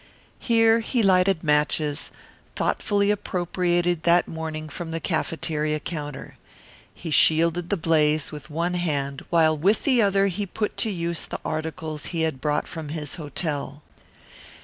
Here 0.39 0.79
he 0.79 1.03
lighted 1.03 1.43
matches, 1.43 2.09
thoughtfully 2.55 3.11
appropriated 3.11 4.01
that 4.01 4.27
morning 4.27 4.67
from 4.67 4.89
the 4.89 4.99
cafeteria 4.99 5.79
counter. 5.79 6.37
He 6.91 7.11
shielded 7.11 7.69
the 7.69 7.77
blaze 7.77 8.31
with 8.31 8.49
one 8.49 8.73
hand 8.73 9.23
while 9.29 9.55
with 9.55 9.83
the 9.83 10.01
other 10.01 10.25
he 10.25 10.47
put 10.47 10.75
to 10.77 10.89
use 10.89 11.27
the 11.27 11.39
articles 11.45 12.07
he 12.07 12.21
had 12.21 12.41
brought 12.41 12.67
from 12.67 12.89
his 12.89 13.17
hotel. 13.17 13.83